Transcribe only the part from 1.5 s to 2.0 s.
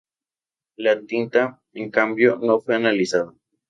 en